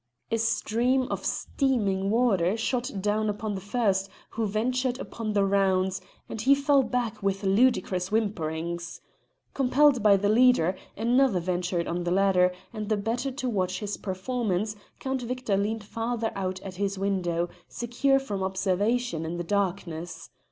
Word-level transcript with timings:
A 0.31 0.39
stream 0.39 1.03
of 1.11 1.23
steaming 1.23 2.09
water 2.09 2.57
shot 2.57 2.89
down 3.01 3.29
upon 3.29 3.53
the 3.53 3.61
first 3.61 4.09
who 4.31 4.47
ventured 4.47 4.97
upon 4.97 5.33
the 5.33 5.45
rounds, 5.45 6.01
and 6.27 6.41
he 6.41 6.55
fell 6.55 6.81
back 6.81 7.21
with 7.21 7.43
ludicrous 7.43 8.07
whimperings. 8.09 8.99
Compelled 9.53 10.01
by 10.01 10.17
the 10.17 10.27
leader, 10.27 10.75
another 10.97 11.39
ventured 11.39 11.87
on 11.87 12.03
the 12.03 12.09
ladder, 12.09 12.51
and 12.73 12.89
the 12.89 12.97
better 12.97 13.29
to 13.31 13.47
watch 13.47 13.77
his 13.79 13.95
performance 13.97 14.75
Count 14.97 15.21
Victor 15.21 15.55
leaned 15.55 15.83
farther 15.83 16.31
out 16.35 16.59
at 16.61 16.77
his 16.77 16.97
window, 16.97 17.47
secure 17.67 18.17
from 18.17 18.41
observation 18.41 19.23
in 19.23 19.37
the 19.37 19.43
darkness. 19.43 20.31